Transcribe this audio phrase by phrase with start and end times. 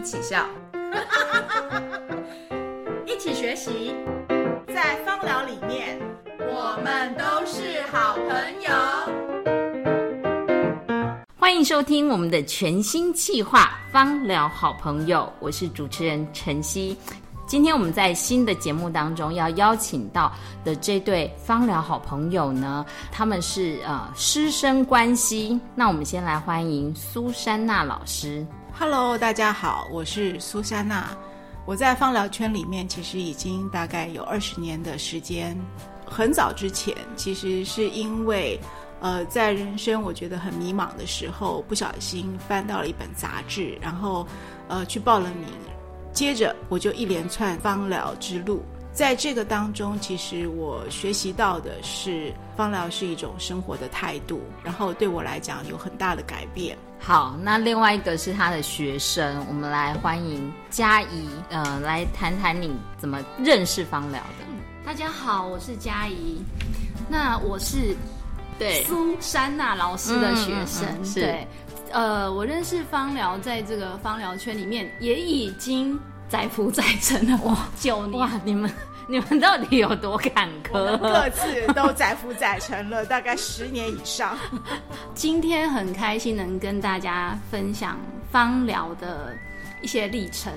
[0.00, 0.46] 一起笑，
[3.04, 3.94] 一起学习，
[4.68, 6.00] 在芳疗里面，
[6.38, 8.70] 我们都是好朋友。
[11.36, 16.96] 欢迎收听我们的全新计划《芳疗好朋友》，我是主持人晨曦。
[17.46, 20.32] 今天我们在新的节目当中要邀请到
[20.64, 25.60] 的这对芳疗好朋友呢，他们是呃师生关系。
[25.74, 28.46] 那我们先来欢迎苏珊娜老师。
[28.78, 31.10] Hello，大家好，我是苏珊娜。
[31.66, 35.56] 我在芳疗圈里面其实已经大概有二十年的时间。
[36.06, 38.58] 很早之前，其实是因为
[39.00, 44.26] 呃在人生我觉得很迷茫的时候，不小心翻到了一本杂志，然后
[44.68, 45.48] 呃去报了名。
[46.12, 56.76] 接着我就一连串芳疗之路，在这个当中，其实我学习到的是芳疗是一种生活的态度，然后对我来讲有很大的改变。
[56.98, 64.44] 好，那另外一个是他的学生，我们来欢迎嘉怡，呃，来谈谈你怎么认识芳疗的。
[64.84, 66.42] 大家好，我是嘉怡，
[67.08, 67.94] 那我是
[68.58, 71.46] 对苏珊娜老师的学生，对。
[71.92, 75.98] 呃，我认识芳疗，在这个芳疗圈里面也已经
[76.30, 78.30] 载浮载沉的哇九年哇！
[78.44, 78.72] 你们
[79.08, 80.96] 你们到底有多坎坷？
[80.96, 84.38] 各自都载浮载沉了大概十年以上。
[85.12, 87.98] 今天很开心能跟大家分享
[88.30, 89.34] 芳疗的
[89.82, 90.52] 一些历程。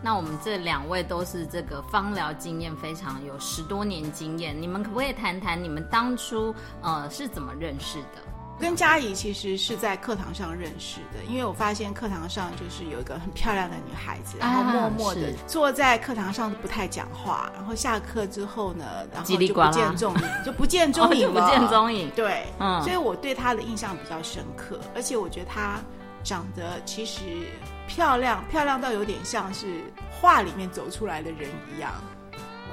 [0.00, 8.22] 那我们这两位都是这个芳疗经验非常有十多年经验，你们可不可以谈谈你们当初呃是怎么认识的？
[8.60, 22.10] 跟嘉怡其实是在课堂上认识的，因为我发现课堂上就是有一个很漂亮的女孩子，然后默默的坐在课堂上不太讲话，然后下课之后呢，然后就不见踪影，就不见 踪影了，不见踪影。
[22.14, 25.80] 对，嗯，所以我对她的印象比较深刻，而且我觉得她
[26.22, 27.20] 长得其实
[27.88, 29.82] 漂亮，漂亮到有点像是
[30.20, 31.92] 画里面走出来的人一样。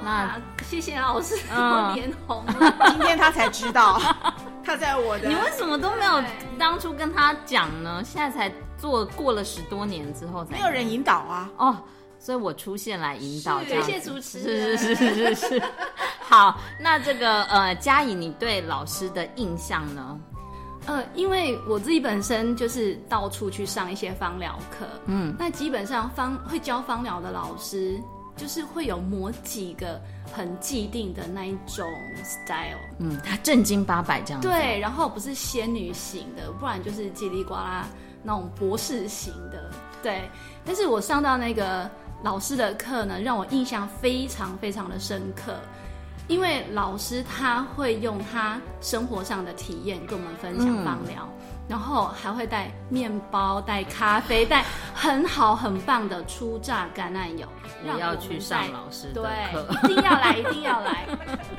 [0.02, 2.74] 那谢谢老师，我脸红了。
[2.90, 4.00] 今天他才知道，
[4.64, 5.28] 他在我的。
[5.28, 6.22] 你为什么都没有
[6.58, 8.02] 当初跟他讲呢？
[8.04, 10.52] 现在才做过了十多年之后才。
[10.52, 11.50] 没有人引导啊。
[11.56, 11.76] 哦，
[12.18, 13.62] 所以我出现来引导。
[13.64, 14.78] 谢谢主持人。
[14.78, 15.62] 是是是是是。
[16.22, 20.18] 好，那这个呃，嘉颖，你对老师的印象呢？
[20.86, 28.00] 呃，因为我自己本身就是到处去上一些芳疗课，嗯，那基本上芳会教芳疗的老师。
[28.40, 30.00] 就是会有某几个
[30.32, 31.86] 很既定的那一种
[32.24, 34.40] style，嗯，他正经八百这样。
[34.40, 37.86] 对，然后不是仙女型的，不然就是叽里呱啦
[38.22, 39.70] 那种博士型的。
[40.02, 40.22] 对，
[40.64, 41.88] 但是我上到那个
[42.22, 45.54] 老师的课呢，让我印象非常非常的深刻，
[46.26, 51.28] 因为老师他会用他生活上的体验跟我们分享芳疗。
[51.70, 57.46] 然后还会带面包、带咖啡、带很好很棒的初榨橄榄油，
[57.96, 59.22] 要去上老师的
[59.52, 61.06] 课，一定要来， 一定要来。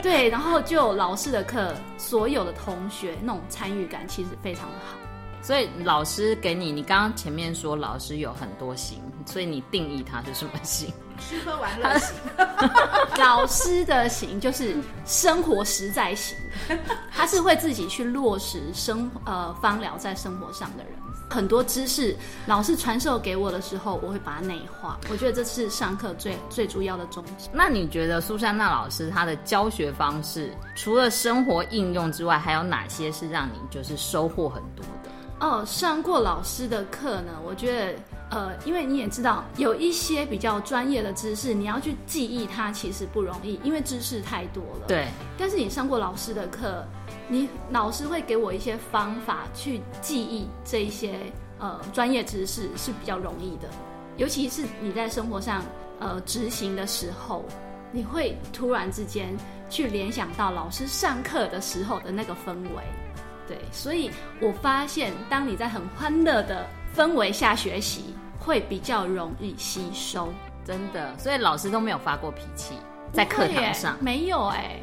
[0.04, 4.98] 对，然后就老师的课，所有的同学那种参与感其实非常的好。
[5.42, 10.94] 所以老师给你，你刚刚前面说老师有很多型，所以你定义他是什么型？
[11.22, 12.16] 吃喝玩乐型。
[13.18, 16.36] 老师的型就是生活实在型，
[17.12, 20.94] 他是会自己去落实生呃芳疗在生活上的人。
[21.30, 22.14] 很多知识
[22.46, 25.00] 老师传授给我的时候，我会把它内化。
[25.10, 27.48] 我觉得这是上课最最主要的宗旨。
[27.54, 35.10] 那你觉得苏珊娜老师她的教学方式，除了生活应用之外，还有哪些是让你就是收获很多的？
[35.40, 37.96] 哦，上过老师的课呢，我觉得，
[38.32, 44.88] 呃，因为你也知道，有一些比较专业的知识，你要去记忆它其实不容易，因为知识太多了。
[44.88, 45.08] 对。
[45.38, 46.86] 但是你上过老师的课，
[47.28, 51.20] 你老师会给我一些方法去记忆这一些
[51.60, 53.68] 呃专业知识是比较容易的，
[54.16, 55.62] 尤其是你在生活上
[56.00, 57.44] 呃执行的时候，
[57.92, 59.36] 你会突然之间
[59.70, 62.82] 去联想到老师上课的时候的那个氛围。
[63.46, 64.10] 对，所以
[64.40, 66.66] 我发现，当你在很欢乐的
[66.96, 70.32] 氛围下学习，会比较容易吸收。
[70.64, 72.76] 真的，所以老师都没有发过脾气
[73.12, 74.80] 在课堂上，没有哎。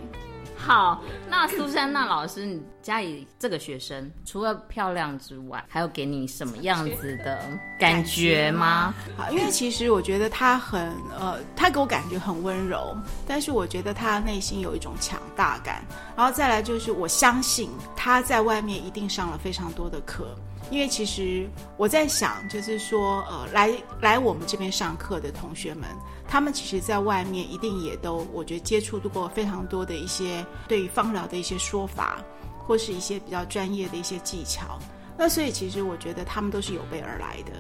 [0.61, 1.00] 好，
[1.31, 7.41] 那苏珊娜老师，你家里这个学生除了漂亮之外，还有给你什么样子的
[7.79, 8.93] 感觉吗？
[9.17, 12.94] 好，因为其实我觉得他很呃，他给我感觉很温柔，
[13.25, 15.85] 但是我觉得他内心有一种强大感。
[16.17, 20.37] 然后再来就是，我相信他在外面一定上了非常多的课。
[20.70, 25.88] 因为其实我在想，就是说，呃，来来我们这边上课的同学们，
[26.26, 32.23] 他们其实在外面一定也都，我觉得接触过非常多的一些对于芳疗的一些说法，
[32.67, 34.79] 或是一些比较专业的一些技巧。
[35.17, 37.53] 那所以其实我觉得他们都是有备而来的。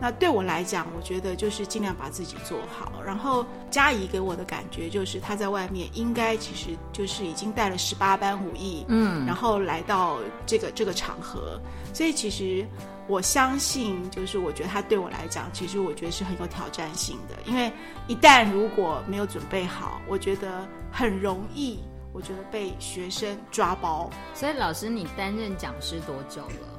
[0.00, 3.02] 那对我来讲，我觉得就是尽量把自己做好。
[3.04, 11.60] 然后嘉怡给我的感觉就是她在外面应该其实就是已经带了十八般武艺，嗯，然后来到这个这个场合，
[11.92, 12.66] 所以其实
[13.06, 17.36] 我相信，就是我觉得她对我来讲，其实我觉得是很有挑战性的。
[17.44, 17.70] 因为
[18.06, 21.80] 一旦如果没有准备好，我觉得很容易，
[22.12, 24.08] 我觉得被学生抓包。
[24.34, 26.69] 所以老师，你担任讲师多久了？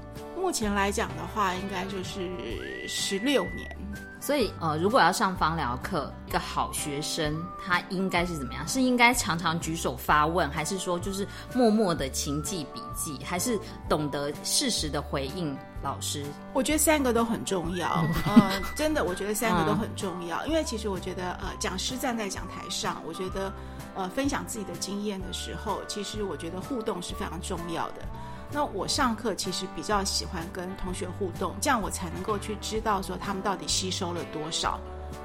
[0.42, 3.78] 目前来讲的话，应该就是十六年。
[4.20, 8.68] 所以，呃，如果要上芳疗课，一个好学生他应该是怎么样？
[8.68, 13.60] 是应该常常举手发问，还是说就是默默的勤记笔记，还是
[13.90, 16.24] 懂得适时的回应老师？
[16.54, 17.90] 我觉得三个都很重要。
[18.28, 20.46] 呃，真的，我觉得三个都很重要。
[20.46, 23.52] 因为其实我觉得，呃，讲师站在讲台上，我觉得，
[23.96, 28.04] 呃，分享自己的经验的时候，其实我觉得互动是非常重要的。
[28.54, 34.80] 那我上课其实比较喜欢跟同学互动，这样我才能够去知道说他们到底吸收了多少。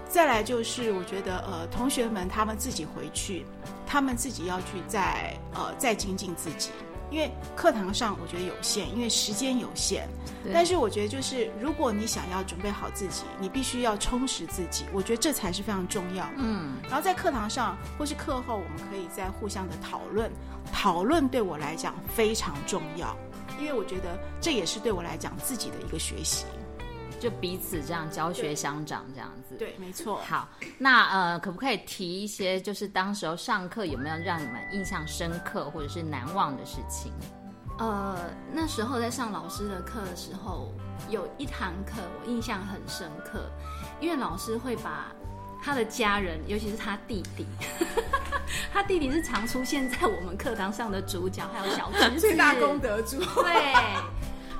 [0.08, 3.44] 再来就是我觉得呃，同学们他们自己回去，
[3.86, 6.70] 他们自己要去再呃再精进自己。
[7.10, 10.08] 因为课堂上我觉得有限，因为时间有限。
[10.52, 14.84] 但是我觉得就是，如果你想要准备好自己，你必须要充实自己。
[14.92, 16.28] 我觉得这才是非常重要。
[16.36, 16.76] 嗯。
[16.84, 20.30] 然后在课堂上或是课后，我们可以再互相的讨论。
[20.72, 23.16] 讨论对我来讲非常重要，
[23.58, 26.44] 因为我觉得这也是对我来讲自己的一个学习。
[27.20, 29.56] 就彼此这样教学相长，这样子。
[29.56, 30.20] 对，没错。
[30.28, 30.48] 好，
[30.78, 37.12] 那呃，可不可以提一些，就是当时候上课有没有让你们印象深刻或者是难忘的事情？
[37.78, 38.18] 呃，
[38.52, 40.72] 那时候在上老师的课的时候，
[41.10, 43.50] 有一堂课我印象很深刻，
[44.00, 45.12] 因为老师会把
[45.62, 47.46] 他的家人，尤其是他弟弟，
[48.72, 53.18] 他弟弟是常出现在我们课堂上的主角，还有小侄子， 最大功德主。
[53.18, 53.74] 对。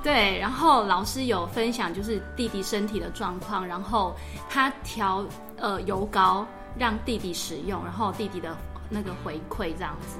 [0.03, 4.15] 对，然后老师有分享，就是弟弟身体的状况，然后
[4.49, 5.25] 他调
[5.57, 6.45] 呃油膏
[6.77, 8.55] 让弟弟使用，然后弟弟的
[8.89, 10.17] 那个回馈这样子。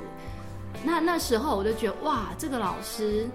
[0.84, 3.30] 那那时候我就觉得哇，这个老师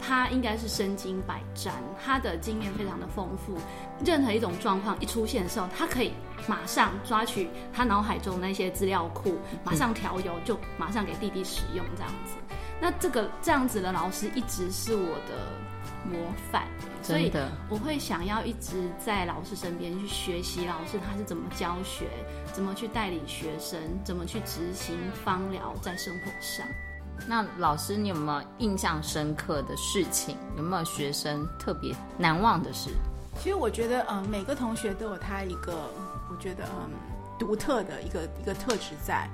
[0.00, 3.58] 他应该是身经百战，他的经验非常的丰富。
[4.04, 6.12] 任何一种状况一出现的时候，他可以
[6.46, 12.34] 马上抓取他脑海中那些资料库，马上调油，就马上给弟弟使用这样子。
[12.80, 15.34] 那这个这样子的老师一直是我的。
[16.06, 16.18] 模
[16.50, 16.62] 范，
[17.02, 17.32] 所以
[17.68, 22.06] 我会想要一直在老师身边去学习老师他是怎么教学，
[22.52, 26.66] 怎么去带领学生，怎么去执行芳疗在生活上。
[27.26, 30.36] 那老师，你有没有印象深刻的事情？
[30.56, 32.90] 有没有学生特别难忘的事？
[33.38, 35.72] 其实我觉得，嗯，每个同学都有他一个，
[36.30, 36.90] 我觉得嗯
[37.38, 39.28] 独特的一个一个特质在。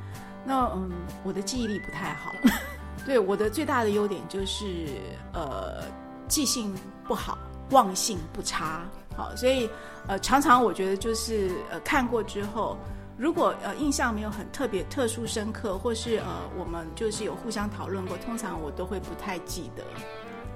[0.44, 0.90] 那嗯，
[1.22, 2.32] 我的记忆力不太好，
[3.06, 4.88] 对我的最大的优点就是
[5.32, 5.82] 呃。
[6.32, 6.74] 记性
[7.04, 7.36] 不好，
[7.72, 9.68] 忘性不差，好，所以
[10.08, 12.74] 呃，常常我觉得就是呃，看过之后，
[13.18, 16.24] 如果呃印象没有很特别、特殊、深刻，或是呃
[16.58, 19.84] 我们就是有互相讨论过，通常我都会不太记得。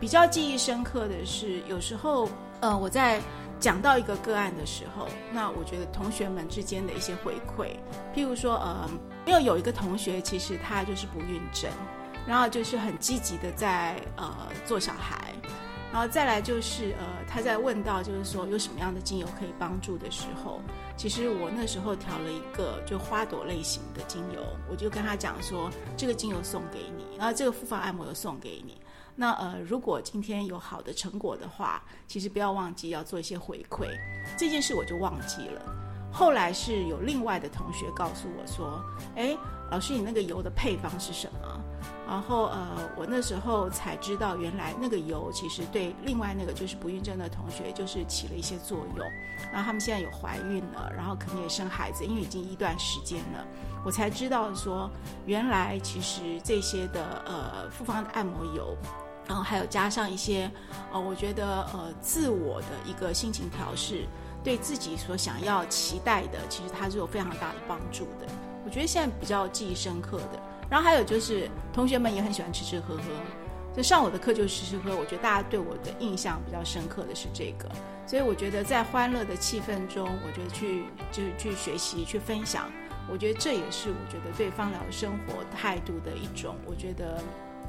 [0.01, 2.27] 比较记忆深刻的是，有时候
[2.61, 3.21] 呃我在
[3.61, 7.77] 讲到一个个案的时候，那我觉得同学们之间的一些回馈，
[8.15, 8.89] 譬如说呃，
[9.27, 11.71] 因为有一个同学其实他就是不孕症，
[12.27, 14.35] 然后就是很积极的在呃
[14.65, 15.35] 做小孩。
[15.97, 20.61] 然后再来就是，呃，他在问到就是说有什么样的精油可以帮助的时候，
[20.95, 28.79] 其实我那时候调了一个就花朵类型的精油，我就跟他讲说，这个精油送给你，然后这个复方按摩油送给你。
[29.15, 33.87] 那呃，如果今天有好的成果的话，其实不要忘记要做一些回馈。
[34.37, 35.63] 这件事我就忘记了。
[36.13, 38.85] 后来是有另外的同学告诉我说，
[39.15, 39.35] 哎，
[39.71, 41.65] 老师，你那个油的配方是什么？
[42.07, 49.07] 然后呃，我那时候才知道，原来那个油其实对另外那个就是不孕症的同学，就是起了一些作用。
[49.53, 53.45] 然后他们现在有怀孕了，然后可能也生孩子，因为已经一段时间了，
[53.85, 54.89] 我才知道说，
[55.27, 58.77] 原来其实这些的呃复方的按摩油，
[59.27, 60.49] 然后还有加上一些
[60.93, 64.07] 呃，我觉得呃自我的一个心情调试，
[64.45, 68.27] 对自己所想要期待的，其实它是有非常大的帮助的。
[68.65, 70.41] 我觉得现在比较记忆深刻的。
[70.69, 73.03] 然后还有就是，同学们也很喜欢吃吃喝喝，
[73.75, 74.97] 就上我的课就吃吃喝。
[74.97, 77.71] 我觉得大家对我的印象比较深刻的是这个，
[78.07, 82.69] 所以我觉得在欢乐的气氛中，我觉得去就是去学习、去分享，
[83.09, 87.23] 我觉得这也是我觉得对芳疗生活态度的一种，我觉得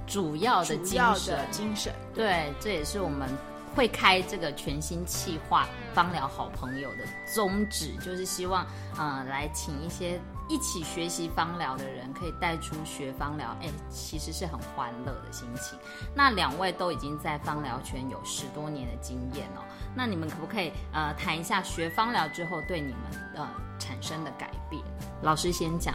[0.07, 1.93] 主要的主要的精神。
[2.15, 3.29] 对，这也是我们
[3.75, 8.65] 会开这个全新企划“芳疗好朋友”的宗旨，就是希望
[8.97, 10.19] 呃来请一些。
[10.49, 15.77] 一起学习芳疗的人可以带出学芳疗，哎，其实是很欢乐的心情。
[16.15, 19.61] 那两位都已经在芳疗圈有十多年的经验哦，
[19.95, 23.01] 那你们可不可以呃谈一下学芳疗之后对你们
[23.35, 24.81] 呃产生的改变？
[25.21, 25.93] 老师先讲。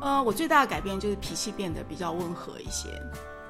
[0.00, 2.88] 呃，我最大的改变就是脾气变得比较温和一些。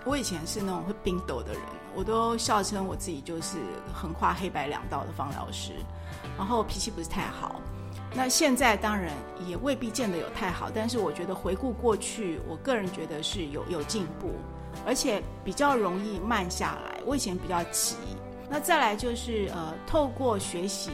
[0.05, 1.63] 我以前是那种会冰斗的人，
[1.95, 3.59] 我都笑称我自己就是
[3.93, 5.75] 横跨黑白两道的芳疗师，
[6.39, 7.61] 然后脾气不是太好。
[8.15, 9.13] 那现在当然
[9.47, 14.33] 也未必见得有太好，但是我觉得回顾过去，我个人觉得是有有进步，
[14.87, 17.01] 而且比较容易慢下来。
[17.05, 17.97] 我以前比较急，
[18.49, 20.91] 那再来就是呃，透过学习，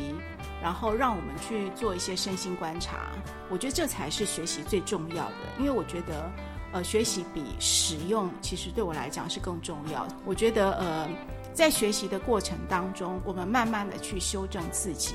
[0.61, 3.13] 然后让我们去做一些身心观察，
[3.49, 6.31] 我觉得这才是学习最重要的，因为我觉得
[6.73, 10.07] 呃，学习比使用其实对我来讲是更重要。
[10.27, 11.09] 我觉得呃，
[11.55, 15.15] 在学习的过程当中，我们慢慢的去修正自己。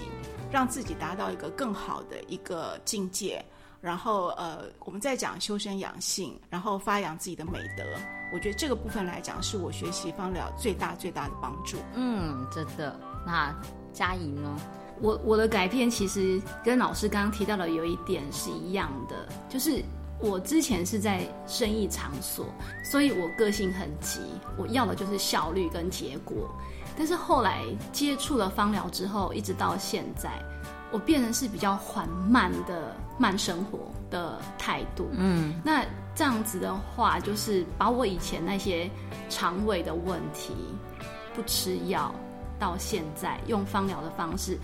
[0.52, 3.44] 让自己达到一个更好的一个境界，
[3.82, 7.84] 然后呃，我们在讲修身养性，然后发扬自己的美德。
[8.32, 11.78] 我觉得这个部分来讲，是我学习方疗最大最大的帮助。
[11.96, 13.00] 嗯，真的。
[13.26, 13.56] 那
[13.92, 14.56] 佳怡呢？
[15.02, 19.82] 我我的改变其实跟老师刚刚提到的有一点是一样的，就是
[20.20, 22.46] 我之前是在生意场所，
[22.84, 24.20] 所以我个性很急，
[24.58, 26.54] 我要的就是效率跟结果。
[27.00, 27.64] 但是后来
[27.94, 30.30] 接触了芳疗之后，一直到现在，
[30.92, 33.80] 我变成是比较缓慢的慢生活
[34.12, 35.08] 的态度。
[35.14, 38.92] 嗯，那这样子的话，就是把我以前那些
[39.30, 40.54] 肠胃的问题
[41.34, 42.14] 不吃药，
[42.60, 44.60] 到现在用芳疗的方式，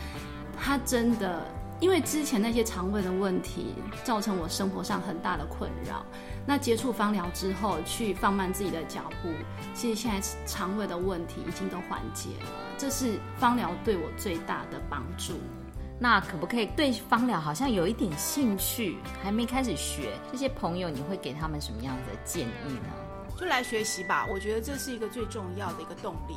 [0.61, 1.41] 它真的。
[1.79, 6.05] 因为之前那些肠胃的问题，造成我生活上很大的困扰。
[6.45, 9.29] 那接触芳疗之后，去放慢自己的脚步，
[9.73, 12.47] 其实现在肠胃的问题已经都缓解了。
[12.77, 15.33] 这是芳疗对我最大的帮助。
[15.99, 20.13] 那可不可以对芳疗好像有一点兴趣，还没开始学？
[20.31, 22.89] 这些朋友，你会给他们什么样的建议呢？
[23.37, 26.35] 就来学习吧，我觉得这是一个最重要的一个动力。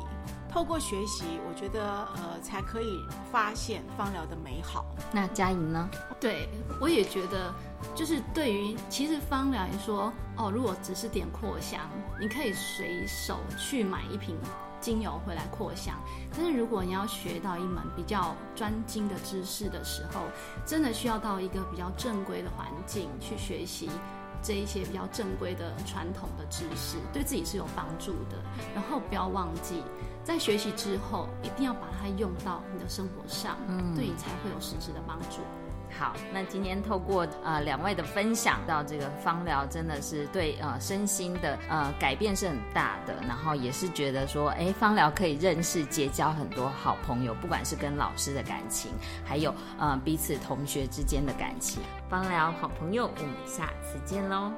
[0.51, 4.85] 透过学习，我觉得呃才可以发现芳疗的美好。
[5.11, 5.89] 那嘉莹呢？
[6.19, 6.49] 对，
[6.81, 7.53] 我也觉得，
[7.93, 11.81] 就是对于其实芳疗你说，哦，如果只是点扩香，
[12.19, 14.35] 你可以随手去买一瓶
[14.81, 15.95] 精油回来扩香。
[16.35, 20.21] 但是如果你要学到一门比较专精的知识的时候，
[20.65, 23.89] 真的需要到一个比较正规的环境去学习。
[24.41, 28.37] 这一些比较正规的传统的知识，对自己是有帮助的。
[28.73, 29.83] 然后不要忘记，
[30.23, 35.41] 在学习之后，一定要把它用到你的生活上，嗯，对你才会有实质的帮助。
[35.97, 48.91] 好，那今天透过呃两位的分享，到这个芳疗真的是对呃身心的呃改变是很大的，然后也是觉得说，哎，芳疗可以认识结交很多好朋友，不管是跟老师的感情，
[49.25, 51.81] 还有呃彼此同学之间的感情。
[52.09, 54.51] 芳疗好朋友，我们下次见喽。